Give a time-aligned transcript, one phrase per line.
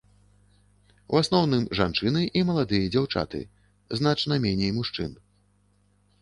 [1.15, 3.43] У асноўным жанчыны і маладыя дзяўчаты,
[3.99, 5.11] значна меней мужчын.